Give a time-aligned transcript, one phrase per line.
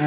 [0.00, 0.06] Bom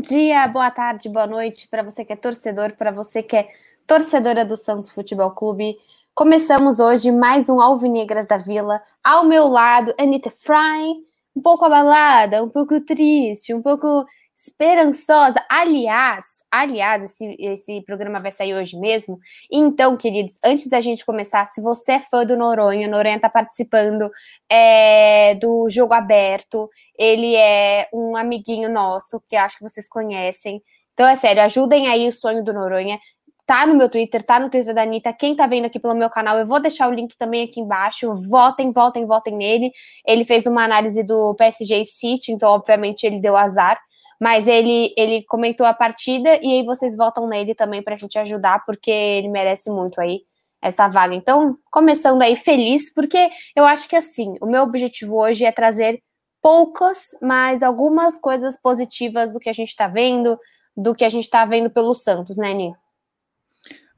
[0.00, 3.48] dia, boa tarde, boa noite para você que é torcedor, para você que é
[3.88, 5.76] torcedora do Santos Futebol Clube.
[6.14, 8.80] Começamos hoje mais um Alvinegras da Vila.
[9.02, 14.04] Ao meu lado, Anitta Fry, um pouco abalada, um pouco triste, um pouco
[14.46, 15.44] esperançosa.
[15.48, 19.18] Aliás, aliás, esse, esse programa vai sair hoje mesmo.
[19.50, 23.28] Então, queridos, antes da gente começar, se você é fã do Noronha, o Noronha está
[23.28, 24.10] participando
[24.50, 26.68] é, do jogo aberto.
[26.98, 30.62] Ele é um amiguinho nosso que acho que vocês conhecem.
[30.94, 32.98] Então, é sério, ajudem aí o sonho do Noronha
[33.50, 35.12] tá no meu Twitter, tá no Twitter da Anitta.
[35.12, 38.14] Quem tá vendo aqui pelo meu canal, eu vou deixar o link também aqui embaixo.
[38.14, 39.72] Votem, votem, votem nele.
[40.06, 43.76] Ele fez uma análise do PSG City, então, obviamente, ele deu azar.
[44.20, 48.64] Mas ele, ele comentou a partida e aí vocês votam nele também pra gente ajudar,
[48.64, 50.20] porque ele merece muito aí
[50.62, 51.16] essa vaga.
[51.16, 56.00] Então, começando aí feliz, porque eu acho que assim, o meu objetivo hoje é trazer
[56.40, 60.38] poucas, mas algumas coisas positivas do que a gente tá vendo,
[60.76, 62.72] do que a gente tá vendo pelo Santos, né, Ni?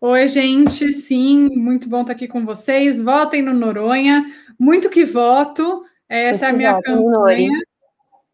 [0.05, 0.91] Oi, gente.
[0.91, 3.01] Sim, muito bom estar aqui com vocês.
[3.01, 4.27] Votem no Noronha.
[4.59, 5.85] Muito que voto.
[6.09, 7.57] Essa é a minha campanha.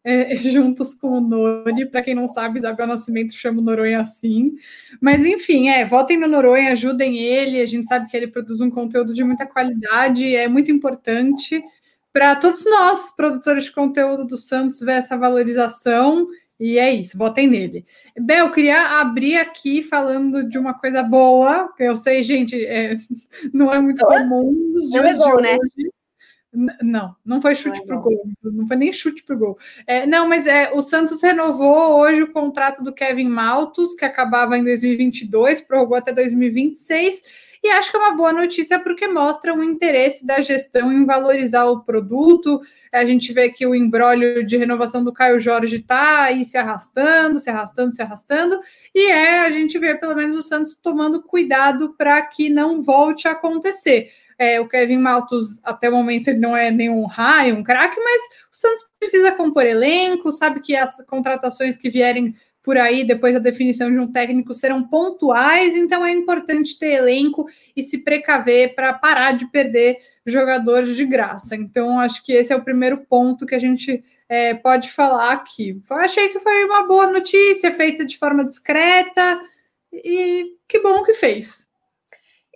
[0.03, 1.85] É, juntos com o Nori.
[1.85, 4.55] Para quem não sabe, Isabel Nascimento chama o Noronha assim.
[4.99, 7.61] Mas, enfim, é, votem no Noronha, ajudem ele.
[7.61, 11.63] A gente sabe que ele produz um conteúdo de muita qualidade, é muito importante
[12.11, 16.27] para todos nós, produtores de conteúdo do Santos, ver essa valorização
[16.59, 17.85] e é isso, votem nele.
[18.19, 22.97] Bel, eu queria abrir aqui falando de uma coisa boa, que eu sei, gente, é,
[23.53, 25.57] não é muito comum nos dias não é gol, né?
[26.81, 29.57] Não, não foi chute para o gol, não foi nem chute para o gol.
[29.85, 34.57] É, não, mas é, o Santos renovou hoje o contrato do Kevin Maltos, que acabava
[34.57, 37.21] em 2022, prorrogou até 2026
[37.63, 41.65] e acho que é uma boa notícia porque mostra o interesse da gestão em valorizar
[41.65, 42.61] o produto.
[42.91, 47.39] A gente vê que o embrólio de renovação do Caio Jorge está aí se arrastando,
[47.39, 48.59] se arrastando, se arrastando,
[48.95, 53.27] e é a gente vê pelo menos o Santos tomando cuidado para que não volte
[53.27, 54.11] a acontecer.
[54.37, 58.21] É, o Kevin Maltos, até o momento, ele não é nenhum raio, um craque, mas
[58.49, 62.33] o Santos precisa compor elenco, sabe que as contratações que vierem
[62.69, 67.49] por aí, depois da definição de um técnico, serão pontuais, então é importante ter elenco
[67.75, 71.55] e se precaver para parar de perder jogadores de graça.
[71.55, 75.81] Então, acho que esse é o primeiro ponto que a gente é, pode falar aqui.
[75.89, 79.41] Eu achei que foi uma boa notícia, feita de forma discreta,
[79.91, 81.67] e que bom que fez.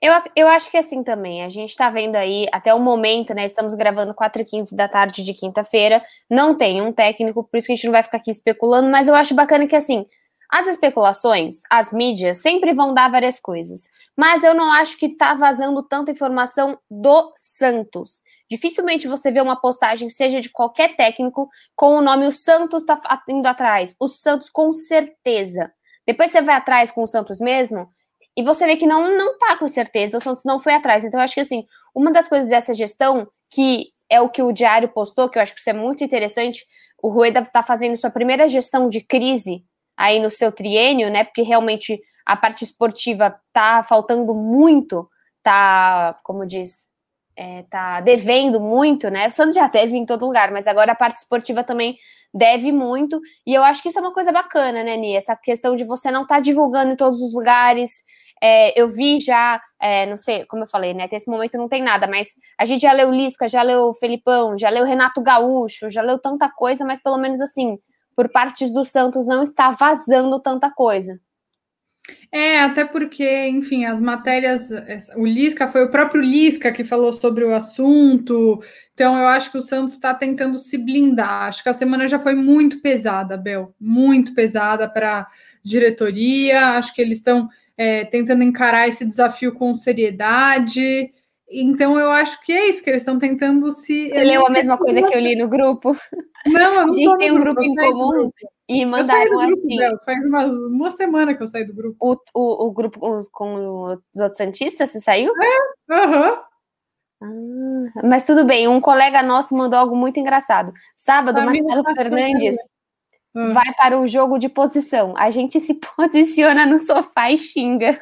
[0.03, 3.33] Eu, eu acho que é assim também, a gente está vendo aí, até o momento,
[3.33, 3.45] né?
[3.45, 6.03] Estamos gravando 4 e 15 da tarde de quinta-feira.
[6.29, 9.07] Não tem um técnico, por isso que a gente não vai ficar aqui especulando, mas
[9.07, 10.05] eu acho bacana que assim.
[10.51, 15.35] As especulações, as mídias sempre vão dar várias coisas, mas eu não acho que tá
[15.35, 18.21] vazando tanta informação do Santos.
[18.51, 22.99] Dificilmente você vê uma postagem, seja de qualquer técnico, com o nome o Santos tá
[23.29, 23.95] indo atrás.
[23.97, 25.71] O Santos, com certeza.
[26.05, 27.87] Depois você vai atrás com o Santos mesmo,
[28.35, 31.03] e você vê que não, não tá com certeza, o Santos não foi atrás.
[31.03, 34.51] Então, eu acho que, assim, uma das coisas dessa gestão, que é o que o
[34.51, 36.65] Diário postou, que eu acho que isso é muito interessante,
[37.01, 39.63] o Rueda tá fazendo sua primeira gestão de crise
[39.95, 41.23] aí no seu triênio, né?
[41.23, 45.07] Porque realmente a parte esportiva tá faltando muito,
[45.43, 46.87] tá, como diz,
[47.35, 49.27] é, tá devendo muito, né?
[49.27, 51.97] O Santos já deve em todo lugar, mas agora a parte esportiva também
[52.33, 53.19] deve muito.
[53.45, 55.15] E eu acho que isso é uma coisa bacana, né, Ni?
[55.15, 57.91] Essa questão de você não estar tá divulgando em todos os lugares,
[58.45, 61.05] é, eu vi já, é, não sei, como eu falei, né?
[61.05, 62.27] Até esse momento não tem nada, mas
[62.59, 66.49] a gente já leu Lisca, já leu Felipão, já leu Renato Gaúcho, já leu tanta
[66.49, 67.79] coisa, mas pelo menos assim,
[68.13, 71.17] por partes do Santos não está vazando tanta coisa.
[72.29, 74.69] É, até porque, enfim, as matérias,
[75.15, 78.61] o Lisca foi o próprio Lisca que falou sobre o assunto,
[78.93, 81.43] então eu acho que o Santos está tentando se blindar.
[81.43, 85.29] Acho que a semana já foi muito pesada, Bel, muito pesada para
[85.63, 86.71] diretoria.
[86.71, 87.47] Acho que eles estão
[87.77, 91.11] é, tentando encarar esse desafio com seriedade.
[91.49, 94.09] Então, eu acho que é isso, que eles estão tentando se.
[94.09, 95.95] Você leu a mesma coisa que eu li no grupo?
[96.47, 98.33] Não, eu não A gente tem um grupo, em comum grupo.
[98.67, 99.77] e mandaram grupo, assim.
[100.05, 101.95] Faz uma, uma semana que eu saí do grupo.
[101.99, 105.31] O, o, o grupo com os, com os outros Santistas, você saiu?
[105.39, 106.39] É, aham.
[107.21, 110.73] Ah, mas tudo bem, um colega nosso mandou algo muito engraçado.
[110.97, 112.55] Sábado, Marcelo Fernandes
[113.35, 113.51] Hum.
[113.53, 115.13] vai para o jogo de posição.
[115.17, 117.99] A gente se posiciona no sofá e xinga.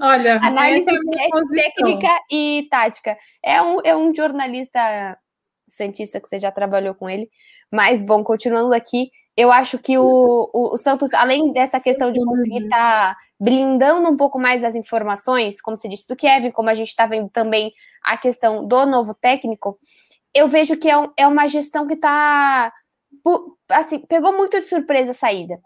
[0.00, 3.16] Olha, análise é técnica e tática.
[3.42, 5.16] É um, é um jornalista
[5.68, 7.28] cientista que você já trabalhou com ele,
[7.72, 12.64] Mas, bom, continuando aqui, eu acho que o, o, Santos, além dessa questão de conseguir
[12.64, 16.74] estar tá blindando um pouco mais as informações, como se disse do Kevin, como a
[16.74, 17.72] gente está vendo também
[18.02, 19.78] a questão do novo técnico,
[20.32, 22.72] eu vejo que é, um, é uma gestão que está.
[23.70, 25.58] Assim, pegou muito de surpresa a saída.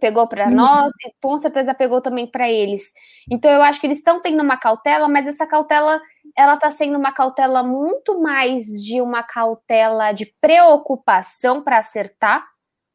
[0.00, 0.54] Pegou para uhum.
[0.54, 2.92] nós e com certeza pegou também para eles.
[3.30, 6.00] Então eu acho que eles estão tendo uma cautela, mas essa cautela
[6.36, 12.52] ela está sendo uma cautela muito mais de uma cautela de preocupação para acertar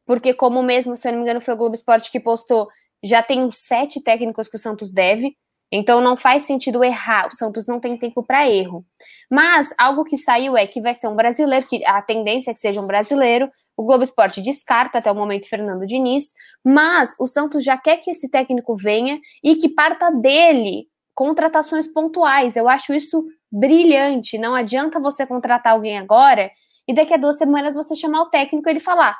[0.08, 2.70] porque como mesmo, se eu não me engano, foi o Globo Esporte que postou,
[3.04, 5.36] já tem uns sete técnicos que o Santos deve,
[5.70, 8.86] então não faz sentido errar, o Santos não tem tempo para erro.
[9.30, 12.60] Mas algo que saiu é que vai ser um brasileiro, que a tendência é que
[12.62, 16.34] seja um brasileiro, o Globo Esporte descarta até o momento Fernando Diniz,
[16.64, 22.56] mas o Santos já quer que esse técnico venha e que parta dele contratações pontuais.
[22.56, 24.38] Eu acho isso brilhante.
[24.40, 26.50] Não adianta você contratar alguém agora
[26.88, 29.16] e daqui a duas semanas você chamar o técnico e ele falar: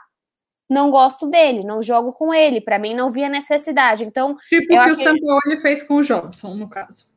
[0.68, 2.60] não gosto dele, não jogo com ele.
[2.60, 4.04] Para mim, não via necessidade.
[4.04, 7.08] Então, tipo o que o São Paulo fez com o Jobson, no caso.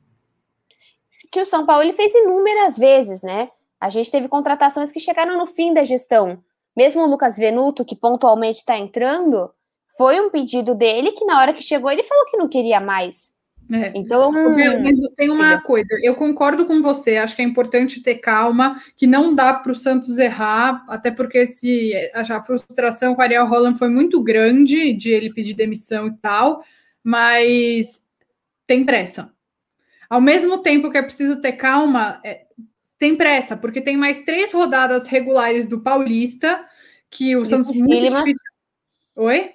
[1.33, 3.49] Que o São Paulo fez inúmeras vezes, né?
[3.81, 6.43] A gente teve contratações que chegaram no fim da gestão.
[6.77, 9.51] Mesmo o Lucas Venuto, que pontualmente está entrando,
[9.97, 13.33] foi um pedido dele que na hora que chegou ele falou que não queria mais.
[13.73, 13.93] É.
[13.95, 18.83] Então, mas tem uma coisa, eu concordo com você, acho que é importante ter calma,
[18.97, 23.47] que não dá para o Santos errar, até porque se a frustração com o Ariel
[23.47, 26.65] Holland foi muito grande de ele pedir demissão e tal,
[27.03, 28.03] mas
[28.67, 29.33] tem pressa.
[30.09, 32.47] Ao mesmo tempo que é preciso ter calma, é,
[33.01, 36.63] tem pressa, porque tem mais três rodadas regulares do Paulista
[37.11, 38.51] que o Santos muito difícil.
[39.17, 39.53] Oi?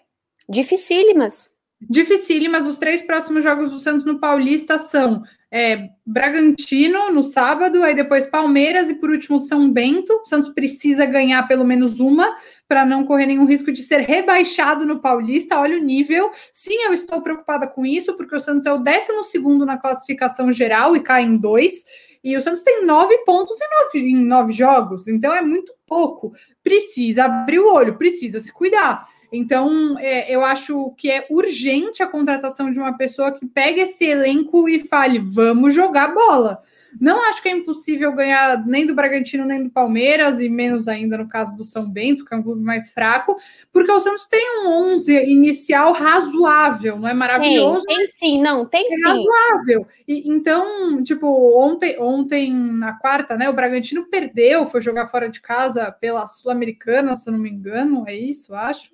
[0.50, 1.51] Dificílimas.
[1.80, 7.94] Dificílimas, os três próximos jogos do Santos no Paulista são é, Bragantino no sábado, aí
[7.94, 10.12] depois Palmeiras e por último São Bento.
[10.12, 12.36] O Santos precisa ganhar pelo menos uma
[12.68, 15.59] para não correr nenhum risco de ser rebaixado no Paulista.
[15.59, 16.31] Olha o nível.
[16.51, 20.95] Sim, eu estou preocupada com isso, porque o Santos é o 12 na classificação geral
[20.95, 21.86] e cai em dois.
[22.25, 26.33] E o Santos tem nove pontos em nove, em nove jogos, então é muito pouco.
[26.63, 29.07] Precisa abrir o olho, precisa se cuidar.
[29.31, 34.06] Então, é, eu acho que é urgente a contratação de uma pessoa que pegue esse
[34.06, 36.63] elenco e fale: vamos jogar bola.
[37.00, 41.18] Não acho que é impossível ganhar nem do Bragantino nem do Palmeiras, e menos ainda
[41.18, 43.38] no caso do São Bento, que é um clube mais fraco,
[43.71, 47.86] porque o Santos tem um 11 inicial razoável, não é maravilhoso?
[47.86, 49.01] Tem, tem sim, não, tem é sim.
[49.03, 49.88] razoável.
[50.07, 51.27] E, então, tipo,
[51.59, 57.15] ontem, ontem, na quarta, né, o Bragantino perdeu, foi jogar fora de casa pela Sul-Americana,
[57.15, 58.92] se eu não me engano, é isso, acho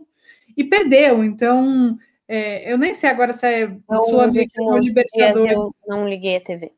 [0.55, 1.23] e perdeu.
[1.23, 5.73] Então, é, eu nem sei agora se é sua ou Libertadores.
[5.85, 6.71] Eu não liguei a TV.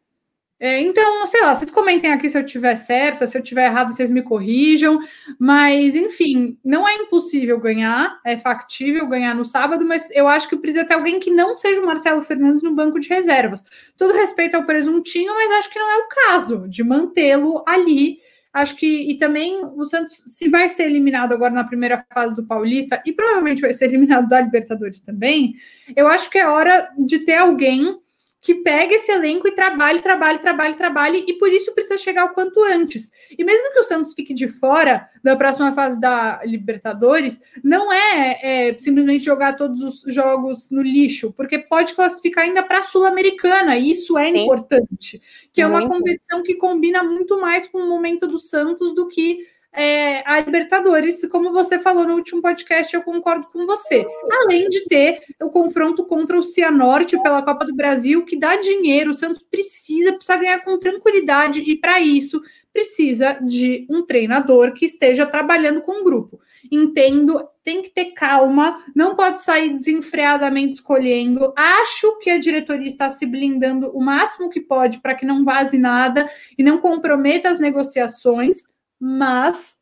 [0.63, 3.92] É, então, sei lá, vocês comentem aqui se eu tiver certa, se eu tiver errado,
[3.92, 4.98] vocês me corrijam.
[5.38, 10.56] Mas, enfim, não é impossível ganhar, é factível ganhar no sábado, mas eu acho que
[10.56, 13.62] precisa ter alguém que não seja o Marcelo Fernandes no banco de reservas.
[13.98, 18.19] Todo respeito ao presuntinho, mas acho que não é o caso de mantê-lo ali
[18.54, 22.45] Acho que, e também o Santos, se vai ser eliminado agora na primeira fase do
[22.45, 25.56] Paulista, e provavelmente vai ser eliminado da Libertadores também,
[25.95, 28.00] eu acho que é hora de ter alguém
[28.44, 32.34] que pegue esse elenco e trabalhe, trabalhe, trabalhe, trabalhe, e por isso precisa chegar o
[32.34, 33.10] quanto antes.
[33.36, 38.40] E mesmo que o Santos fique de fora da próxima fase da Libertadores, não é,
[38.44, 43.78] é simplesmente jogar todos os jogos no lixo, porque pode classificar ainda para a Sul-Americana,
[43.78, 44.44] e isso é Sim.
[44.44, 45.21] importante,
[45.54, 49.47] que é uma competição que combina muito mais com o momento do Santos do que
[49.73, 54.06] é, a Libertadores, como você falou no último podcast, eu concordo com você.
[54.44, 59.11] Além de ter o confronto contra o Cianorte pela Copa do Brasil, que dá dinheiro,
[59.11, 64.85] o Santos precisa, precisa ganhar com tranquilidade, e para isso precisa de um treinador que
[64.85, 66.39] esteja trabalhando com o grupo.
[66.71, 71.53] Entendo, tem que ter calma, não pode sair desenfreadamente escolhendo.
[71.56, 75.77] Acho que a diretoria está se blindando o máximo que pode para que não vaze
[75.77, 78.63] nada e não comprometa as negociações
[79.06, 79.76] mas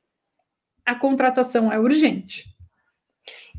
[0.84, 2.46] a contratação é urgente.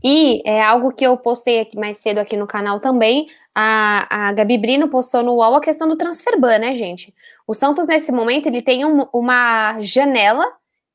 [0.02, 3.28] E é algo que eu postei aqui mais cedo aqui no canal também.
[3.54, 7.14] A, a Gabi Brino postou no UOL a questão do transferban, né, gente?
[7.46, 10.44] O Santos, nesse momento, ele tem um, uma janela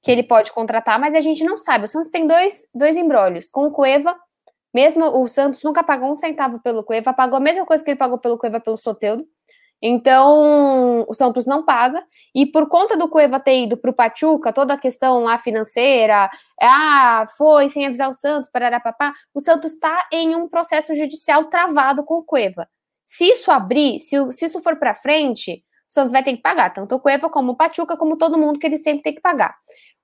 [0.03, 1.85] que ele pode contratar, mas a gente não sabe.
[1.85, 3.49] O Santos tem dois, dois embrólios.
[3.49, 4.17] Com o Cueva,
[4.73, 7.97] mesmo o Santos nunca pagou um centavo pelo Cueva, pagou a mesma coisa que ele
[7.97, 9.25] pagou pelo Cueva pelo Soteudo.
[9.81, 12.03] Então, o Santos não paga,
[12.33, 16.29] e por conta do Cueva ter ido para o Pachuca, toda a questão lá financeira,
[16.61, 21.45] ah, foi sem avisar o Santos, parará, papá, o Santos está em um processo judicial
[21.45, 22.67] travado com o Cueva.
[23.05, 26.73] Se isso abrir, se, se isso for para frente, o Santos vai ter que pagar,
[26.73, 29.55] tanto o Cueva como o Pachuca, como todo mundo que ele sempre tem que pagar.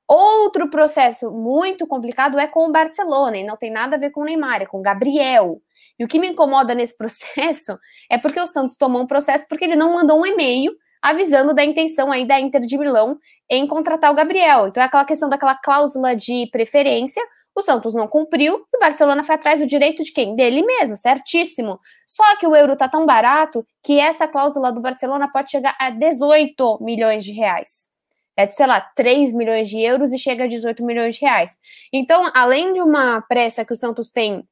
[0.07, 4.21] Outro processo muito complicado é com o Barcelona, e não tem nada a ver com
[4.21, 5.61] o Neymar, é com o Gabriel.
[5.97, 7.77] E o que me incomoda nesse processo
[8.09, 11.63] é porque o Santos tomou um processo porque ele não mandou um e-mail avisando da
[11.63, 13.17] intenção aí da Inter de Milão
[13.49, 14.67] em contratar o Gabriel.
[14.67, 17.21] Então é aquela questão daquela cláusula de preferência,
[17.55, 20.35] o Santos não cumpriu e o Barcelona foi atrás do direito de quem?
[20.35, 21.79] Dele mesmo, certíssimo.
[22.07, 25.89] Só que o euro tá tão barato que essa cláusula do Barcelona pode chegar a
[25.91, 27.92] 18 milhões de reais.
[28.35, 31.57] É de, sei lá, 3 milhões de euros e chega a 18 milhões de reais.
[31.91, 34.47] Então, além de uma pressa que o Santos tem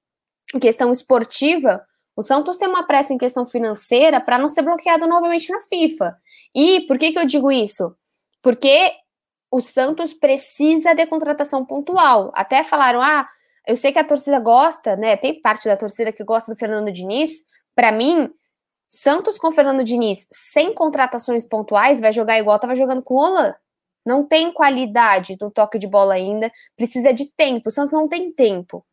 [0.53, 1.83] em questão esportiva,
[2.15, 6.15] o Santos tem uma pressa em questão financeira para não ser bloqueado novamente na FIFA.
[6.53, 7.95] E por que, que eu digo isso?
[8.41, 8.91] Porque
[9.49, 12.31] o Santos precisa de contratação pontual.
[12.35, 13.27] Até falaram, ah,
[13.67, 15.15] eu sei que a torcida gosta, né?
[15.17, 17.31] Tem parte da torcida que gosta do Fernando Diniz.
[17.75, 18.29] Para mim,
[18.87, 23.53] Santos com Fernando Diniz sem contratações pontuais vai jogar igual estava jogando com o Olan.
[24.05, 27.69] Não tem qualidade no toque de bola ainda, precisa de tempo.
[27.69, 28.85] O Santos não tem tempo.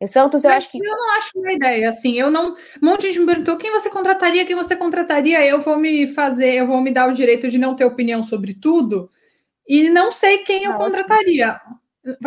[0.00, 0.78] O Santos, eu Mas acho que.
[0.78, 2.14] Eu não acho uma ideia, assim.
[2.14, 2.54] Eu não.
[2.82, 5.44] Um monte de gente me perguntou quem você contrataria, quem você contrataria.
[5.44, 8.54] Eu vou me fazer, eu vou me dar o direito de não ter opinião sobre
[8.54, 9.10] tudo
[9.66, 11.60] e não sei quem eu contrataria.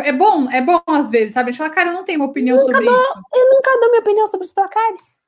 [0.00, 1.48] É bom, é bom às vezes, sabe?
[1.48, 3.22] A gente fala, cara, eu não tenho uma opinião nunca sobre dou, isso.
[3.34, 5.19] Eu nunca dou minha opinião sobre os placares.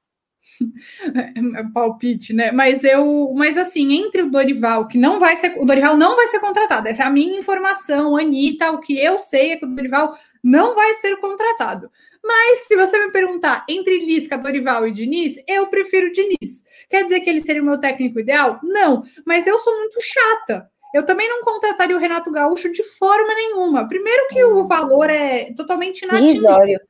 [1.57, 2.53] é palpite, né?
[2.53, 6.27] Mas eu, mas assim, entre o Dorival, que não vai ser, o Dorival não vai
[6.29, 6.89] ser contratado.
[6.89, 8.71] Essa é a minha informação, Anitta.
[8.73, 11.91] O que eu sei é que o Dorival não vai ser contratado.
[12.25, 16.65] Mas se você me perguntar entre Lisca, Dorival e Diniz, eu prefiro Diniz.
[16.89, 18.61] Quer dizer que ele seria o meu técnico ideal?
[18.63, 20.71] Não, mas eu sou muito chata.
[20.95, 23.89] Eu também não contrataria o Renato Gaúcho de forma nenhuma.
[23.89, 26.81] Primeiro que o valor é totalmente inatingível.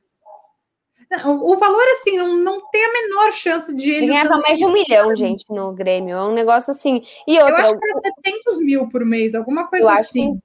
[1.25, 4.05] O valor, assim, não, não tem a menor chance de ele.
[4.05, 6.17] Ele ganhava mais de um milhão, gente, no Grêmio.
[6.17, 7.01] É um negócio assim.
[7.27, 10.33] E outra, eu acho que era 700 mil por mês, alguma coisa assim.
[10.33, 10.39] Que...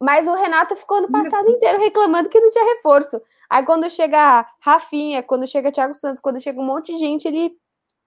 [0.00, 3.20] Mas o Renato ficou no passado inteiro reclamando que não tinha reforço.
[3.48, 7.52] Aí quando chega Rafinha, quando chega Thiago Santos, quando chega um monte de gente, ele,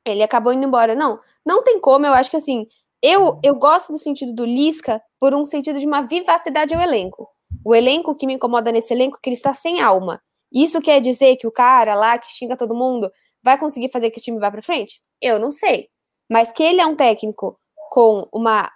[0.06, 0.94] ele acabou indo embora.
[0.94, 2.06] Não, não tem como.
[2.06, 2.68] Eu acho que assim,
[3.02, 7.28] eu, eu gosto do sentido do Lisca por um sentido de uma vivacidade ao elenco.
[7.66, 10.22] O elenco que me incomoda nesse elenco é que ele está sem alma.
[10.52, 13.12] Isso quer dizer que o cara lá que xinga todo mundo
[13.44, 15.00] vai conseguir fazer que o time vá para frente?
[15.22, 15.88] Eu não sei.
[16.30, 17.60] Mas que ele é um técnico
[17.92, 18.72] com uma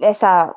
[0.00, 0.54] essa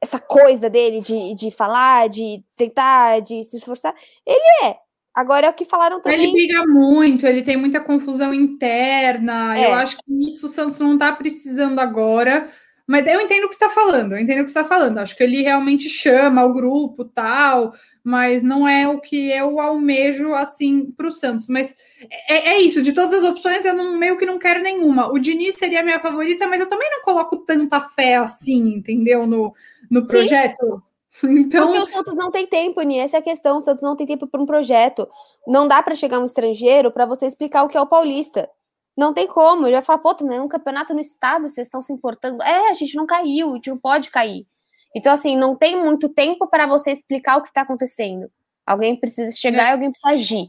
[0.00, 4.76] essa coisa dele de, de falar, de tentar, de se esforçar, ele é.
[5.14, 6.22] Agora é o que falaram também.
[6.22, 9.58] Ele briga muito, ele tem muita confusão interna.
[9.58, 9.66] É.
[9.66, 12.48] Eu acho que isso o Santos não está precisando agora.
[12.86, 14.98] Mas eu entendo o que você está falando, eu entendo o que você está falando.
[14.98, 17.74] Acho que ele realmente chama o grupo tal,
[18.08, 21.46] mas não é o que eu almejo assim para o Santos.
[21.46, 21.76] Mas
[22.26, 25.12] é, é, isso, de todas as opções, eu não, meio que não quero nenhuma.
[25.12, 29.26] O Diniz seria a minha favorita, mas eu também não coloco tanta fé assim, entendeu?
[29.26, 29.52] No,
[29.90, 30.56] no projeto.
[30.66, 30.82] Sim.
[31.20, 31.66] Então...
[31.66, 33.58] Porque o Santos não tem tempo, Ni, essa é a questão.
[33.58, 35.08] O Santos não tem tempo para um projeto.
[35.48, 38.48] Não dá para chegar um estrangeiro para você explicar o que é o paulista.
[38.96, 39.66] Não tem como.
[39.66, 42.40] Ele vai falar, pô, é um campeonato no estado, vocês estão se importando.
[42.44, 44.46] É, a gente não caiu, a gente não pode cair.
[44.94, 48.30] Então, assim, não tem muito tempo para você explicar o que está acontecendo.
[48.66, 49.68] Alguém precisa chegar é.
[49.68, 50.48] e alguém precisa agir.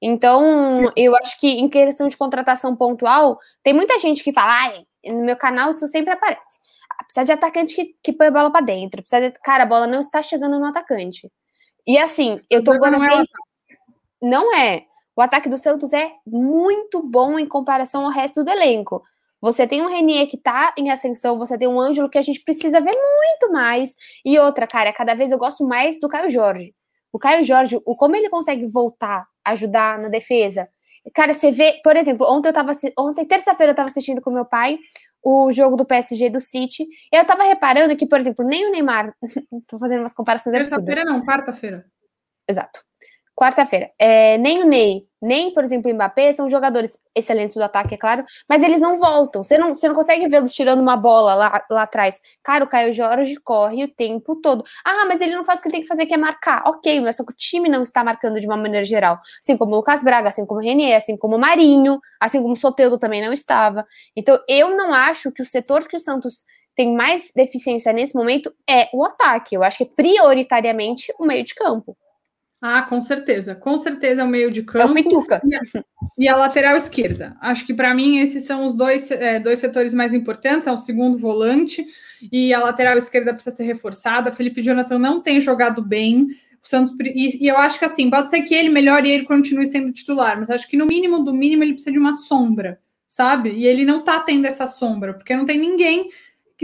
[0.00, 0.90] Então, Sim.
[0.96, 5.24] eu acho que em questão de contratação pontual, tem muita gente que fala, ai, no
[5.24, 6.62] meu canal isso sempre aparece
[7.04, 9.02] precisa de atacante que, que põe a bola para dentro.
[9.02, 11.30] Precisa de, cara, a bola não está chegando no atacante.
[11.86, 12.98] E assim, eu tô agora.
[12.98, 13.24] Não, é
[14.20, 14.86] não é.
[15.14, 19.02] O ataque do Santos é muito bom em comparação ao resto do elenco.
[19.42, 22.44] Você tem um Renier que tá em ascensão, você tem um Ângelo que a gente
[22.44, 23.96] precisa ver muito mais.
[24.24, 26.72] E outra, cara, cada vez eu gosto mais do Caio Jorge.
[27.12, 30.68] O Caio Jorge, o como ele consegue voltar, ajudar na defesa.
[31.12, 34.44] Cara, você vê, por exemplo, ontem eu tava ontem terça-feira eu tava assistindo com meu
[34.44, 34.78] pai
[35.24, 36.86] o jogo do PSG do City.
[37.12, 39.12] E eu tava reparando que, por exemplo, nem o Neymar.
[39.68, 41.84] tô fazendo umas comparações Terça-feira não, quarta-feira.
[42.48, 42.80] Exato.
[43.34, 43.90] Quarta-feira.
[43.98, 47.96] É, nem o Ney, nem, por exemplo, o Mbappé são jogadores excelentes do ataque, é
[47.96, 49.42] claro, mas eles não voltam.
[49.42, 52.20] Você não, você não consegue vê-los tirando uma bola lá, lá atrás.
[52.42, 54.64] Cara, o Caio Jorge corre o tempo todo.
[54.84, 56.62] Ah, mas ele não faz o que ele tem que fazer, que é marcar.
[56.66, 59.18] Ok, mas só que o time não está marcando de uma maneira geral.
[59.40, 62.54] Assim como o Lucas Braga, assim como o Renier, assim como o Marinho, assim como
[62.54, 63.86] o Soteudo também não estava.
[64.16, 68.52] Então, eu não acho que o setor que o Santos tem mais deficiência nesse momento
[68.68, 69.54] é o ataque.
[69.54, 71.96] Eu acho que é prioritariamente o meio de campo.
[72.64, 73.56] Ah, com certeza.
[73.56, 74.86] Com certeza é o meio de campo.
[74.86, 75.42] É o Pituca.
[75.44, 75.60] E a,
[76.16, 77.36] e a lateral esquerda.
[77.40, 80.68] Acho que para mim esses são os dois, é, dois setores mais importantes.
[80.68, 81.84] É o segundo volante
[82.30, 84.30] e a lateral esquerda precisa ser reforçada.
[84.30, 86.28] Felipe Jonathan não tem jogado bem.
[86.64, 89.24] O Santos e, e, eu acho que assim pode ser que ele melhore e ele
[89.24, 92.78] continue sendo titular, mas acho que no mínimo do mínimo ele precisa de uma sombra,
[93.08, 93.50] sabe?
[93.50, 96.08] E ele não tá tendo essa sombra porque não tem ninguém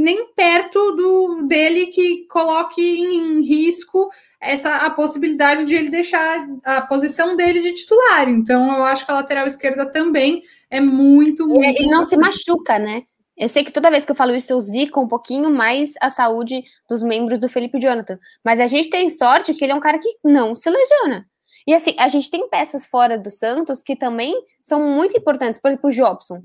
[0.00, 4.08] nem perto do dele que coloque em risco
[4.40, 8.28] essa a possibilidade de ele deixar a posição dele de titular.
[8.28, 11.62] Então, eu acho que a lateral esquerda também é muito, muito.
[11.62, 13.02] Ele, ele não se machuca, né?
[13.36, 16.10] Eu sei que toda vez que eu falo isso, eu zico um pouquinho mais a
[16.10, 18.18] saúde dos membros do Felipe Jonathan.
[18.44, 21.24] Mas a gente tem sorte que ele é um cara que não se lesiona.
[21.64, 25.60] E assim, a gente tem peças fora do Santos que também são muito importantes.
[25.60, 26.42] Por exemplo, o Jobson.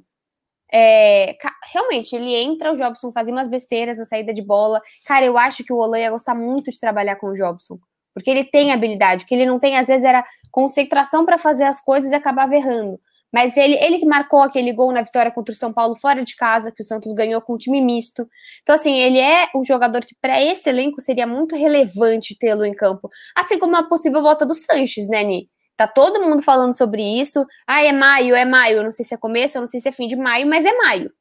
[0.73, 1.37] É,
[1.71, 4.81] realmente, ele entra, o Jobson fazia umas besteiras na saída de bola.
[5.05, 7.77] Cara, eu acho que o Olan ia gostar muito de trabalhar com o Jobson.
[8.13, 9.23] Porque ele tem habilidade.
[9.23, 12.55] O que ele não tem, às vezes, era concentração para fazer as coisas e acabava
[12.55, 12.99] errando.
[13.31, 16.35] Mas ele, ele que marcou aquele gol na vitória contra o São Paulo fora de
[16.35, 18.27] casa, que o Santos ganhou com um time misto.
[18.61, 22.73] Então, assim, ele é um jogador que, para esse elenco, seria muito relevante tê-lo em
[22.73, 23.09] campo.
[23.35, 25.49] Assim como a possível volta do Sanches, né, Ni?
[25.75, 27.45] Tá todo mundo falando sobre isso.
[27.67, 28.77] Ah, é maio, é maio.
[28.77, 30.65] Eu não sei se é começo, eu não sei se é fim de maio, mas
[30.65, 31.11] é maio.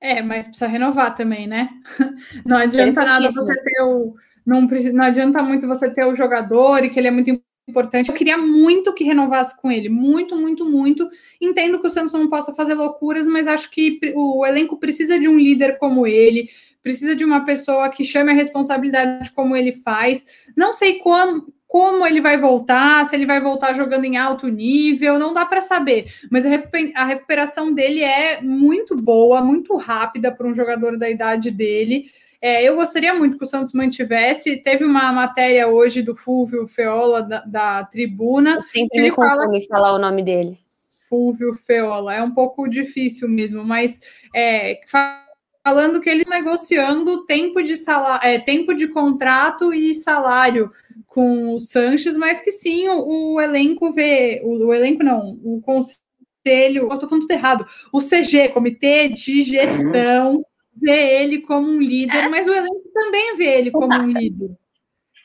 [0.00, 1.68] É, mas precisa renovar também, né?
[2.46, 4.14] Não adianta nada você ter o.
[4.46, 7.30] Não, não adianta muito você ter o jogador e que ele é muito
[7.68, 8.08] importante.
[8.08, 11.08] Eu queria muito que renovasse com ele, muito, muito, muito.
[11.38, 15.28] Entendo que o Santos não possa fazer loucuras, mas acho que o elenco precisa de
[15.28, 16.48] um líder como ele,
[16.82, 20.24] precisa de uma pessoa que chame a responsabilidade como ele faz.
[20.56, 25.20] Não sei como, como ele vai voltar, se ele vai voltar jogando em alto nível,
[25.20, 26.12] não dá para saber.
[26.28, 32.10] Mas a recuperação dele é muito boa, muito rápida para um jogador da idade dele.
[32.42, 34.56] É, eu gostaria muito que o Santos mantivesse.
[34.56, 38.56] Teve uma matéria hoje do Fulvio Feola, da, da Tribuna.
[38.56, 40.58] Eu sempre me confundo em falar o nome dele.
[41.08, 42.16] Fulvio Feola.
[42.16, 44.00] É um pouco difícil mesmo, mas
[44.34, 44.80] é,
[45.64, 50.72] falando que eles negociando tempo de salário, é, tempo de contrato e salário
[51.10, 55.60] com o Sanches, mas que sim, o, o elenco vê, o, o, elenco não, o
[55.60, 60.40] conselho, eu tô falando tudo errado, o CG, Comitê de Gestão,
[60.80, 62.28] vê ele como um líder, é.
[62.28, 64.56] mas o elenco também vê ele como um líder.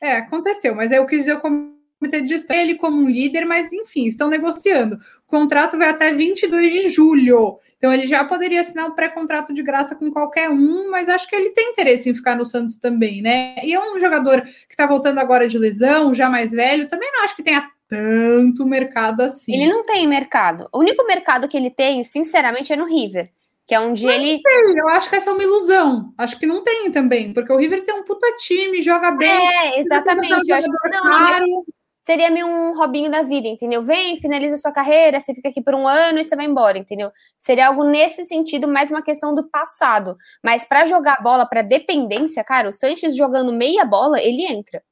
[0.02, 3.72] É, aconteceu, mas eu quis dizer o comitê de gestão ele como um líder, mas
[3.72, 5.00] enfim, estão negociando.
[5.28, 7.60] O contrato vai até 22 de julho.
[7.78, 11.36] Então ele já poderia assinar um pré-contrato de graça com qualquer um, mas acho que
[11.36, 13.56] ele tem interesse em ficar no Santos também, né?
[13.64, 17.24] E é um jogador que está voltando agora de lesão, já mais velho, também não
[17.24, 19.54] acho que tenha tanto mercado assim.
[19.54, 20.68] Ele não tem mercado.
[20.74, 23.30] O único mercado que ele tem, sinceramente, é no River.
[23.68, 24.40] Que é onde Mas ele.
[24.40, 26.14] Sei, eu acho que essa é uma ilusão.
[26.18, 29.30] Acho que não tem também, porque o River tem um puta time, joga bem.
[29.30, 30.50] É, exatamente.
[30.50, 31.66] Eu acho que não, não
[32.06, 33.82] seria meio um Robinho da vida, entendeu?
[33.82, 37.12] Vem, finaliza sua carreira, você fica aqui por um ano e você vai embora, entendeu?
[37.40, 40.16] Seria algo nesse sentido, mais uma questão do passado.
[40.44, 44.84] Mas para jogar bola, para dependência, cara, o Sanches jogando meia bola, ele entra.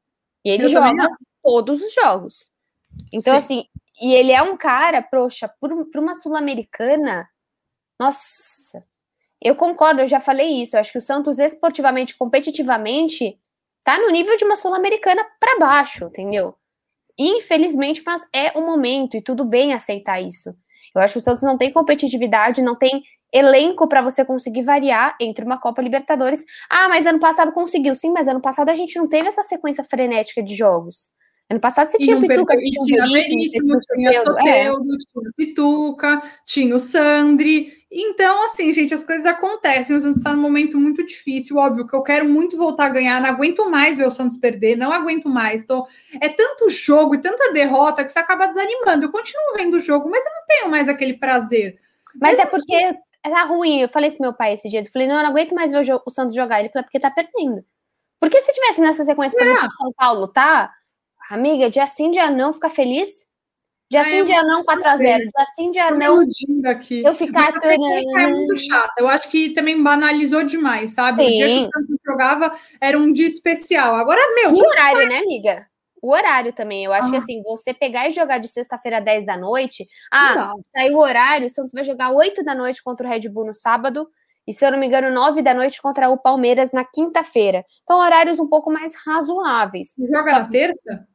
[0.43, 1.08] E ele eu joga
[1.43, 2.49] todos os jogos.
[3.12, 3.60] Então, Sim.
[3.60, 3.65] assim,
[4.02, 5.47] e ele é um cara, poxa,
[5.91, 7.30] para uma sul-americana,
[7.99, 8.84] nossa
[9.39, 10.76] eu concordo, eu já falei isso.
[10.76, 13.38] Eu acho que o Santos, esportivamente, competitivamente,
[13.84, 16.56] tá no nível de uma Sul-Americana para baixo, entendeu?
[17.17, 20.56] Infelizmente, mas é o momento e tudo bem aceitar isso.
[20.95, 25.17] Eu acho que o Santos não tem competitividade, não tem elenco para você conseguir variar
[25.19, 26.45] entre uma Copa Libertadores.
[26.69, 27.95] Ah, mas ano passado conseguiu.
[27.95, 31.12] Sim, mas ano passado a gente não teve essa sequência frenética de jogos.
[31.49, 34.62] Ano passado você tinha o Pituca, você tinha o Veríssimo, tinha o Soteudo, é.
[34.62, 37.71] tinha o Pituca, tinha o Sandri.
[37.96, 39.96] Então, assim, gente, as coisas acontecem.
[39.96, 41.58] O Santos está num momento muito difícil.
[41.58, 43.22] Óbvio que eu quero muito voltar a ganhar.
[43.22, 44.76] Não aguento mais ver o Santos perder.
[44.76, 45.64] Não aguento mais.
[45.64, 45.88] Tô...
[46.20, 49.06] É tanto jogo e tanta derrota que você acaba desanimando.
[49.06, 51.80] Eu continuo vendo o jogo, mas eu não tenho mais aquele prazer.
[52.20, 53.82] Mas, mas é porque tá ruim.
[53.82, 54.88] Eu falei isso pro meu pai esses dias.
[54.88, 56.62] Eu falei, não, eu não aguento mais ver o, jogo, o Santos jogar.
[56.62, 57.64] Ele falou, porque tá perdendo.
[58.20, 59.52] Porque se tivesse nessa sequência, por é.
[59.52, 60.74] exemplo, São Paulo, tá?
[61.30, 63.24] Amiga, dia sim, dia não, ficar feliz
[63.94, 64.98] Dia sim, dia não, 4x0.
[64.98, 66.26] Dia sim, dia não.
[66.66, 67.04] Aqui.
[67.04, 67.54] Eu ficar.
[67.64, 68.94] É muito chata.
[68.98, 71.24] Eu acho que também banalizou demais, sabe?
[71.24, 71.28] Sim.
[71.28, 73.96] O dia que o Santos jogava era um dia especial.
[73.96, 74.56] Agora, meu.
[74.56, 75.68] E o horário, né, amiga?
[76.02, 76.84] O horário também.
[76.84, 77.12] Eu acho ah.
[77.12, 79.88] que assim, você pegar e jogar de sexta-feira 10 da noite.
[80.12, 80.54] Ah, não.
[80.76, 83.54] saiu o horário, o Santos vai jogar 8 da noite contra o Red Bull no
[83.54, 84.10] sábado.
[84.48, 87.64] E se eu não me engano, 9 da noite contra o Palmeiras na quinta-feira.
[87.84, 89.90] Então, horários um pouco mais razoáveis.
[89.98, 91.08] Joga Só na terça?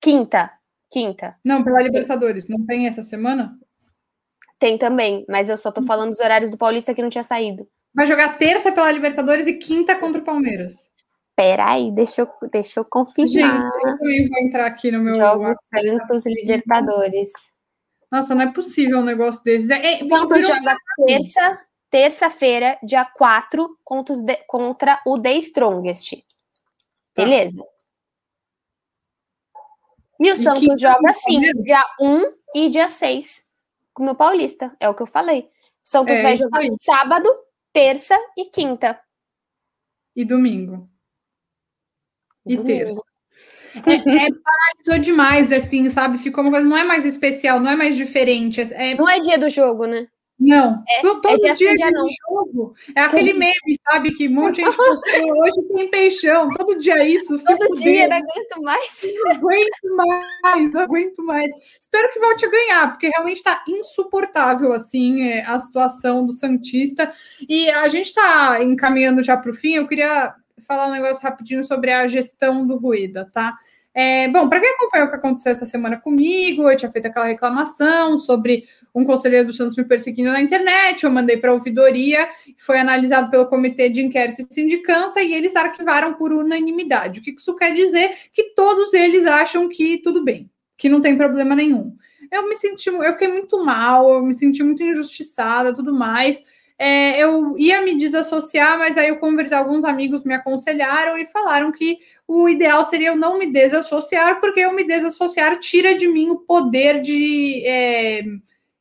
[0.00, 0.52] Quinta.
[0.92, 1.34] Quinta.
[1.42, 2.48] Não, pela Libertadores.
[2.48, 3.58] Não tem essa semana?
[4.58, 7.66] Tem também, mas eu só tô falando dos horários do Paulista que não tinha saído.
[7.94, 10.90] Vai jogar terça pela Libertadores e quinta contra o Palmeiras.
[11.34, 13.28] Peraí, deixa eu, deixa eu confirmar.
[13.32, 15.14] Gente, eu também vou entrar aqui no meu.
[15.14, 17.32] Jogos Santos e Libertadores.
[18.10, 19.70] Nossa, não é possível um negócio desses.
[19.70, 20.76] É, é, Santos joga
[21.06, 24.14] terça, terça-feira, dia 4, contra,
[24.46, 26.16] contra o The Strongest.
[27.14, 27.24] Tá.
[27.24, 27.71] Beleza.
[30.22, 32.22] E o Santos joga assim, dia 1
[32.54, 33.44] e dia 6
[33.98, 34.74] no Paulista.
[34.78, 35.50] É o que eu falei.
[35.84, 37.28] O Santos é, vai jogar sábado,
[37.72, 39.00] terça e quinta.
[40.14, 40.88] e domingo.
[42.46, 42.78] E domingo.
[42.78, 43.02] terça.
[43.74, 46.18] É, é, paralisou demais, assim, sabe?
[46.18, 48.60] Ficou uma coisa, não é mais especial, não é mais diferente.
[48.60, 50.06] É, não é dia do jogo, né?
[50.44, 52.08] Não, é, todo é dia, dia, dia não.
[52.28, 52.74] jogo.
[52.96, 54.12] É aquele meme, sabe?
[54.12, 55.38] Que um monte de gente postou.
[55.40, 57.36] Hoje tem peixão, todo dia isso.
[57.44, 59.06] Todo dia, não aguento mais.
[59.14, 59.96] Não aguento
[60.42, 61.50] mais, não aguento mais.
[61.80, 67.14] Espero que volte a ganhar, porque realmente está insuportável assim é, a situação do Santista.
[67.48, 69.74] E a gente está encaminhando já para o fim.
[69.74, 70.34] Eu queria
[70.66, 73.56] falar um negócio rapidinho sobre a gestão do Ruída, tá?
[73.94, 77.26] É, bom, para quem acompanhou o que aconteceu essa semana comigo, eu tinha feito aquela
[77.26, 82.28] reclamação sobre um conselheiro do Santos me perseguindo na internet, eu mandei para a ouvidoria,
[82.58, 87.20] foi analisado pelo Comitê de Inquérito e Sindicância e eles arquivaram por unanimidade.
[87.20, 88.12] O que isso quer dizer?
[88.32, 91.96] Que todos eles acham que tudo bem, que não tem problema nenhum.
[92.30, 96.44] Eu me senti, eu fiquei muito mal, eu me senti muito injustiçada, tudo mais.
[96.78, 101.70] É, eu ia me desassociar, mas aí eu conversei, alguns amigos me aconselharam e falaram
[101.70, 106.30] que o ideal seria eu não me desassociar, porque eu me desassociar tira de mim
[106.30, 108.24] o poder de é,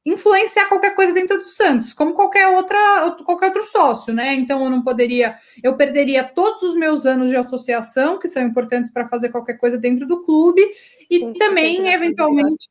[0.05, 4.33] influenciar qualquer coisa dentro do Santos, como qualquer outra qualquer outro sócio, né?
[4.33, 8.91] Então eu não poderia, eu perderia todos os meus anos de associação, que são importantes
[8.91, 10.61] para fazer qualquer coisa dentro do clube,
[11.09, 12.67] e também eventualmente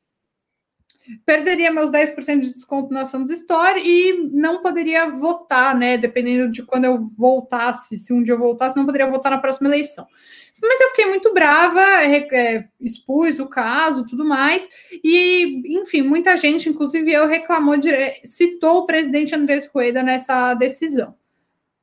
[1.25, 5.99] perderia meus 10% de desconto na dos Store e não poderia votar, né?
[5.99, 9.69] Dependendo de quando eu voltasse, se um dia eu voltasse, não poderia votar na próxima
[9.69, 10.07] eleição.
[10.63, 14.69] Mas eu fiquei muito brava, é, expus o caso, tudo mais,
[15.03, 17.91] e, enfim, muita gente, inclusive eu, reclamou, de,
[18.25, 21.15] citou o presidente Andrés Rueda nessa decisão,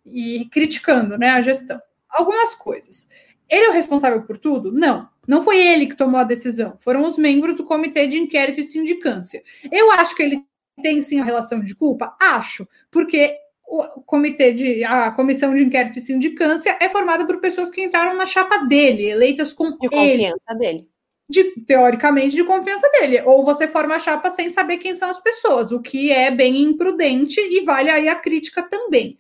[0.06, 1.82] e criticando né, a gestão.
[2.10, 3.10] Algumas coisas.
[3.50, 4.72] Ele é o responsável por tudo?
[4.72, 5.08] Não.
[5.28, 8.64] Não foi ele que tomou a decisão, foram os membros do Comitê de Inquérito e
[8.64, 9.44] Sindicância.
[9.70, 10.42] Eu acho que ele
[10.82, 12.16] tem sim a relação de culpa?
[12.20, 13.36] Acho, porque
[13.68, 18.16] o comitê de a comissão de inquérito e sindicância é formada por pessoas que entraram
[18.16, 20.88] na chapa dele, eleitas com de confiança dele.
[21.30, 23.22] De, teoricamente de confiança dele.
[23.26, 26.62] Ou você forma a chapa sem saber quem são as pessoas, o que é bem
[26.62, 29.20] imprudente e vale aí a crítica também.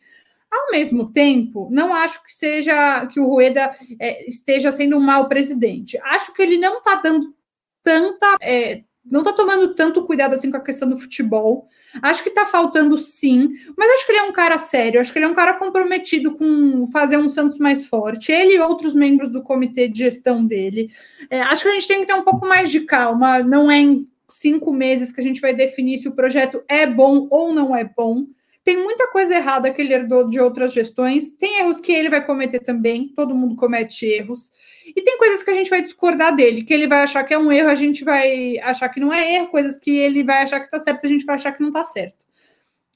[0.51, 5.27] Ao mesmo tempo, não acho que seja que o Rueda é, esteja sendo um mau
[5.27, 5.97] presidente.
[6.03, 7.35] Acho que ele não está dando
[7.83, 11.67] tanta é, não tá tomando tanto cuidado assim com a questão do futebol.
[12.01, 15.17] Acho que tá faltando sim, mas acho que ele é um cara sério, acho que
[15.17, 18.31] ele é um cara comprometido com fazer um Santos mais forte.
[18.31, 20.91] Ele e outros membros do comitê de gestão dele.
[21.29, 23.79] É, acho que a gente tem que ter um pouco mais de calma, não é
[23.79, 27.75] em cinco meses que a gente vai definir se o projeto é bom ou não
[27.75, 28.25] é bom.
[28.67, 32.25] Tem muita coisa errada que ele herdou de outras gestões, tem erros que ele vai
[32.25, 34.51] cometer também, todo mundo comete erros.
[34.85, 37.37] E tem coisas que a gente vai discordar dele, que ele vai achar que é
[37.37, 40.59] um erro, a gente vai achar que não é erro, coisas que ele vai achar
[40.59, 42.25] que tá certo, a gente vai achar que não tá certo.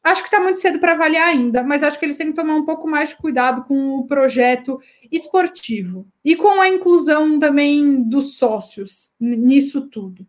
[0.03, 2.55] Acho que está muito cedo para avaliar ainda, mas acho que eles têm que tomar
[2.55, 4.77] um pouco mais de cuidado com o projeto
[5.09, 10.27] esportivo e com a inclusão também dos sócios nisso tudo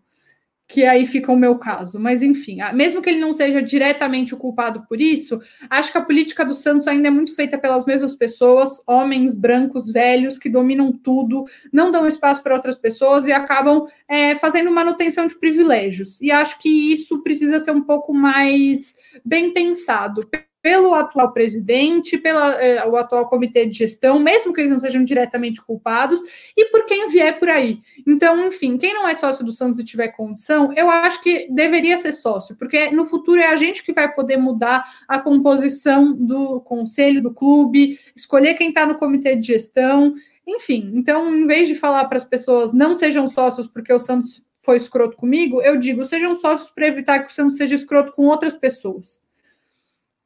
[0.72, 2.00] que aí fica o meu caso.
[2.00, 6.02] Mas, enfim, mesmo que ele não seja diretamente o culpado por isso, acho que a
[6.02, 10.90] política do Santos ainda é muito feita pelas mesmas pessoas, homens brancos, velhos, que dominam
[10.90, 16.22] tudo, não dão espaço para outras pessoas e acabam é, fazendo manutenção de privilégios.
[16.22, 20.26] E acho que isso precisa ser um pouco mais bem pensado
[20.62, 25.60] pelo atual presidente, pelo eh, atual comitê de gestão, mesmo que eles não sejam diretamente
[25.60, 26.20] culpados,
[26.56, 27.80] e por quem vier por aí.
[28.06, 31.98] Então, enfim, quem não é sócio do Santos e tiver condição, eu acho que deveria
[31.98, 36.60] ser sócio, porque no futuro é a gente que vai poder mudar a composição do
[36.60, 40.14] conselho do clube, escolher quem está no comitê de gestão,
[40.46, 40.92] enfim.
[40.94, 44.76] Então, em vez de falar para as pessoas não sejam sócios porque o Santos foi
[44.76, 48.54] escroto comigo, eu digo sejam sócios para evitar que o Santos seja escroto com outras
[48.54, 49.22] pessoas.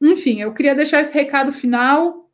[0.01, 2.29] Enfim, eu queria deixar esse recado final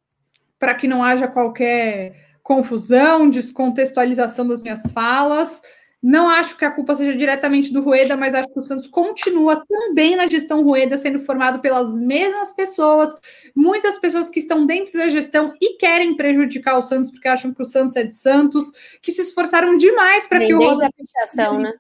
[0.60, 5.62] para que não haja qualquer confusão, descontextualização das minhas falas.
[6.02, 9.64] Não acho que a culpa seja diretamente do Rueda, mas acho que o Santos continua
[9.66, 13.18] também na gestão Rueda, sendo formado pelas mesmas pessoas,
[13.56, 17.62] muitas pessoas que estão dentro da gestão e querem prejudicar o Santos porque acham que
[17.62, 18.66] o Santos é de Santos,
[19.02, 20.88] que se esforçaram demais para que o Rosa...
[20.88, 21.74] a pichação, né?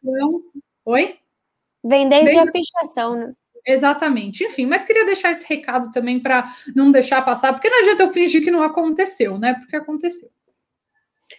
[0.85, 1.17] Oi?
[1.83, 3.33] Vem desde, desde a pichação, né?
[3.65, 4.43] Exatamente.
[4.43, 8.11] Enfim, mas queria deixar esse recado também para não deixar passar, porque não adianta eu
[8.11, 9.53] fingir que não aconteceu, né?
[9.53, 10.29] Porque aconteceu.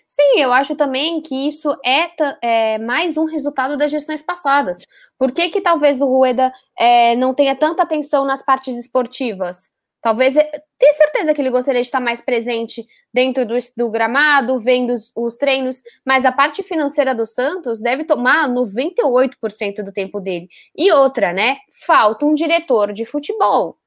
[0.07, 2.11] Sim, eu acho também que isso é,
[2.41, 4.79] é, mais um resultado das gestões passadas.
[5.19, 9.74] Por que, que talvez o Rueda é, não tenha tanta atenção nas partes esportivas?
[10.05, 14.59] Talvez, eh, tenho certeza que ele gostaria de estar mais presente dentro do, do gramado,
[14.59, 20.21] vendo os, os, treinos, mas a parte financeira do Santos deve tomar 98% do tempo
[20.21, 20.47] dele.
[20.77, 21.57] E outra, né?
[21.87, 23.79] Falta um diretor de futebol.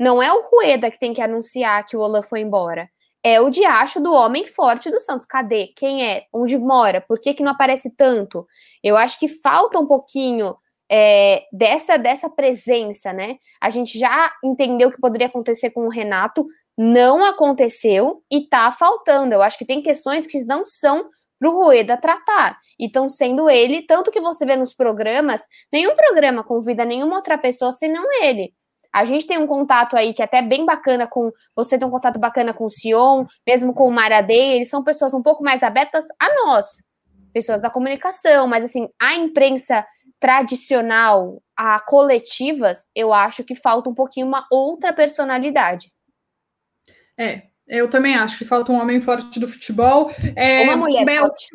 [0.00, 2.88] Não é o Rueda que tem que anunciar que o Olan foi embora.
[3.22, 5.26] é o diacho do homem forte do Santos.
[5.26, 5.66] Cadê?
[5.76, 6.24] Quem é?
[6.32, 7.02] Onde mora?
[7.02, 8.46] Por que, que não aparece tanto?
[8.82, 10.56] Eu acho que falta um pouquinho
[10.90, 13.36] é, dessa, dessa presença, né?
[13.60, 16.46] A gente já entendeu que poderia acontecer com o Renato,
[16.76, 19.34] não aconteceu e tá faltando.
[19.34, 22.58] Eu acho que tem questões que não são para o Rueda tratar.
[22.78, 27.38] E estão sendo ele, tanto que você vê nos programas, nenhum programa convida nenhuma outra
[27.38, 28.52] pessoa senão ele.
[28.92, 31.30] A gente tem um contato aí que é até bem bacana com.
[31.54, 35.12] Você tem um contato bacana com o Sion, mesmo com o Maradei, eles são pessoas
[35.12, 36.66] um pouco mais abertas a nós,
[37.32, 39.86] pessoas da comunicação, mas assim, a imprensa
[40.20, 45.92] tradicional, a coletivas, eu acho que falta um pouquinho uma outra personalidade.
[47.18, 50.10] É, eu também acho que falta um homem forte do futebol.
[50.36, 51.48] É, uma mulher forte.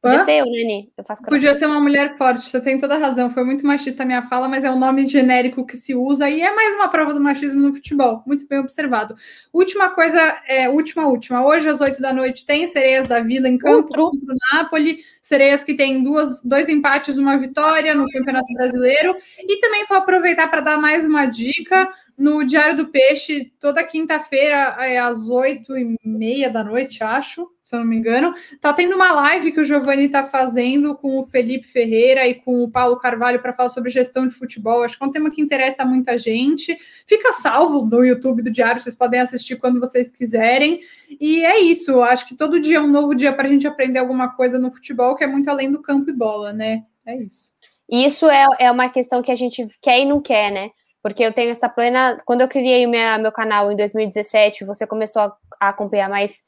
[0.00, 0.92] Podia ser eu, Nani.
[0.96, 3.28] Eu faço Podia ser uma mulher forte, você tem toda a razão.
[3.30, 6.40] Foi muito machista a minha fala, mas é um nome genérico que se usa e
[6.40, 8.22] é mais uma prova do machismo no futebol.
[8.26, 9.16] Muito bem observado.
[9.52, 11.44] Última coisa, é, última, última.
[11.44, 15.00] Hoje, às oito da noite, tem Sereias da Vila em campo contra o Napoli.
[15.20, 19.16] Sereias que tem duas, dois empates, uma vitória no Campeonato Brasileiro.
[19.38, 24.76] E também vou aproveitar para dar mais uma dica no Diário do Peixe, toda quinta-feira,
[24.80, 28.94] é, às oito e meia da noite, acho, se eu não me engano, tá tendo
[28.94, 32.96] uma live que o Giovanni tá fazendo com o Felipe Ferreira e com o Paulo
[32.96, 34.82] Carvalho para falar sobre gestão de futebol.
[34.82, 36.78] Acho que é um tema que interessa muita gente.
[37.06, 40.80] Fica salvo no YouTube do Diário, vocês podem assistir quando vocês quiserem.
[41.20, 43.98] E é isso, acho que todo dia é um novo dia para a gente aprender
[43.98, 46.84] alguma coisa no futebol, que é muito além do campo e bola, né?
[47.04, 47.54] É isso.
[47.90, 50.70] Isso é, é uma questão que a gente quer e não quer, né?
[51.06, 52.18] Porque eu tenho essa plena.
[52.24, 56.42] Quando eu criei minha, meu canal em 2017, você começou a, a acompanhar mais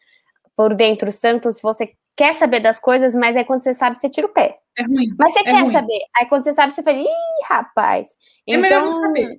[0.57, 4.11] por dentro o Santos, você quer saber das coisas, mas aí quando você sabe, você
[4.11, 4.59] tira o pé.
[4.77, 5.15] É ruim.
[5.17, 5.71] Mas você é quer ruim.
[5.71, 6.01] saber.
[6.17, 7.07] Aí quando você sabe, você fala, ih,
[7.49, 8.09] rapaz.
[8.49, 9.39] É então, melhor não saber.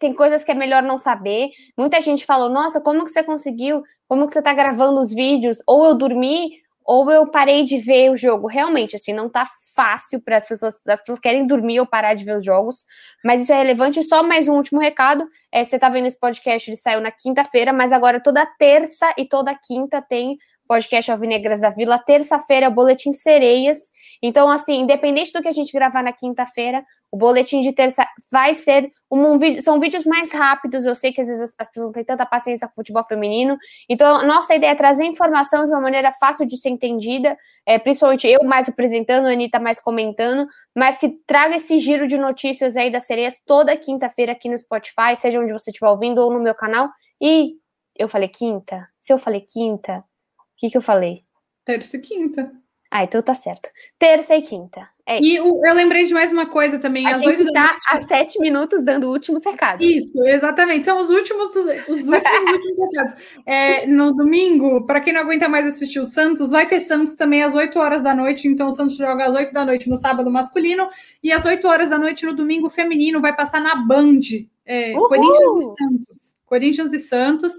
[0.00, 1.50] Tem coisas que é melhor não saber.
[1.78, 3.84] Muita gente falou, nossa, como que você conseguiu?
[4.08, 5.58] Como que você tá gravando os vídeos?
[5.64, 8.46] Ou eu dormi, ou eu parei de ver o jogo.
[8.46, 12.24] Realmente, assim, não tá fácil para as pessoas, as pessoas querem dormir ou parar de
[12.24, 12.84] ver os jogos,
[13.24, 14.02] mas isso é relevante.
[14.02, 17.72] Só mais um último recado: é, você tá vendo esse podcast, ele saiu na quinta-feira,
[17.72, 21.98] mas agora toda terça e toda quinta tem podcast Alvinegras da Vila.
[21.98, 23.78] Terça-feira, boletim Sereias.
[24.22, 28.54] Então, assim, independente do que a gente gravar na quinta-feira, o boletim de terça vai
[28.54, 30.84] ser um, um, vídeo, são vídeos mais rápidos.
[30.84, 33.04] Eu sei que às vezes as, as, pessoas não têm tanta paciência com o futebol
[33.04, 33.56] feminino.
[33.88, 38.26] Então, nossa ideia é trazer informação de uma maneira fácil de ser entendida, é, principalmente
[38.26, 42.90] eu mais apresentando, a Anitta mais comentando, mas que traga esse giro de notícias aí
[42.90, 46.54] das sereias toda quinta-feira aqui no Spotify, seja onde você estiver ouvindo ou no meu
[46.54, 46.90] canal.
[47.20, 47.54] E
[47.96, 48.88] eu falei quinta?
[49.00, 49.98] Se eu falei quinta,
[50.38, 51.24] o que, que eu falei?
[51.64, 52.52] Terça e quinta.
[52.90, 53.68] Ah, então tá certo.
[53.98, 54.88] Terça e quinta.
[55.08, 57.06] É e o, eu lembrei de mais uma coisa também.
[57.06, 59.86] A gente está há sete minutos dando últimos recados.
[59.86, 60.84] Isso, exatamente.
[60.84, 62.08] São os últimos, os últimos,
[62.76, 63.14] últimos.
[63.46, 67.44] É, no domingo, para quem não aguenta mais assistir o Santos, vai ter Santos também
[67.44, 68.48] às 8 horas da noite.
[68.48, 70.88] Então, o Santos joga às 8 da noite no sábado masculino
[71.22, 74.20] e às 8 horas da noite no domingo feminino vai passar na Band.
[74.64, 76.36] É, Corinthians e Santos.
[76.44, 77.52] Corinthians e Santos.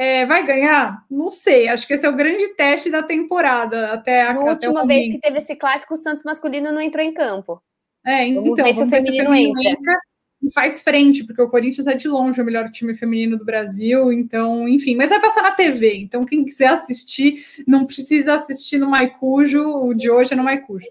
[0.00, 1.04] É, vai ganhar?
[1.10, 1.68] Não sei.
[1.68, 3.92] Acho que esse é o grande teste da temporada.
[3.92, 7.12] Até a, a última vez que teve esse clássico, o Santos masculino não entrou em
[7.12, 7.62] campo.
[8.06, 9.72] É, vamos então, ver se vamos ver se o feminino entra.
[9.72, 10.00] entra.
[10.42, 14.10] E faz frente, porque o Corinthians é de longe o melhor time feminino do Brasil,
[14.10, 18.88] então, enfim, mas vai passar na TV, então quem quiser assistir, não precisa assistir no
[18.88, 20.88] Maicujo, o de hoje é no Maicujo.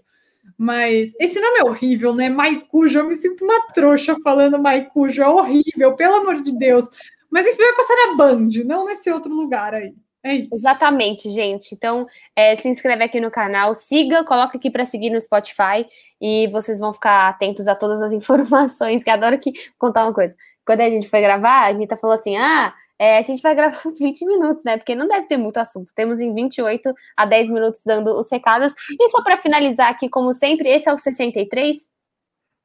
[0.56, 2.28] Mas esse nome é horrível, né?
[2.28, 6.84] Maicujo, eu me sinto uma trouxa falando Maicujo, é horrível, pelo amor de Deus.
[7.30, 9.94] Mas enfim, vai passar na Band, não nesse outro lugar aí.
[10.22, 10.48] É isso.
[10.52, 11.74] Exatamente, gente.
[11.74, 15.86] Então, é, se inscreve aqui no canal, siga, coloca aqui para seguir no Spotify
[16.20, 19.02] e vocês vão ficar atentos a todas as informações.
[19.02, 20.36] Que adoro que contar uma coisa.
[20.66, 23.80] Quando a gente foi gravar, a Anitta falou assim: ah, é, a gente vai gravar
[23.86, 24.76] uns 20 minutos, né?
[24.76, 25.90] Porque não deve ter muito assunto.
[25.94, 28.74] Temos em 28 a 10 minutos dando os recados.
[29.00, 31.78] E só para finalizar aqui, como sempre, esse é o 63.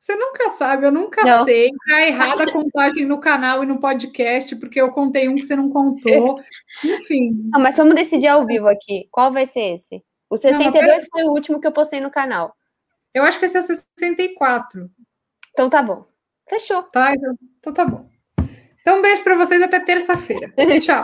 [0.06, 1.44] Você nunca sabe, eu nunca não.
[1.46, 1.72] sei.
[1.88, 5.56] Tá errada a contagem no canal e no podcast, porque eu contei um que você
[5.56, 6.36] não contou.
[6.86, 7.50] Enfim.
[7.52, 9.08] Não, mas vamos decidir ao vivo aqui.
[9.10, 10.04] Qual vai ser esse?
[10.30, 12.56] O 62 não, foi o último que eu postei no canal.
[13.16, 14.92] Eu acho que esse é o 64.
[15.50, 16.06] Então tá bom.
[16.48, 16.84] Fechou.
[16.84, 17.12] Tá,
[17.58, 18.08] então tá bom.
[18.82, 20.54] Então um beijo para vocês até terça-feira.
[20.86, 21.04] Tchau.